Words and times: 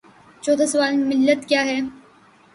چوتھا 0.43 0.65
سوال: 0.71 0.93
ملت 1.09 1.39
کیاہے؟ 1.49 1.77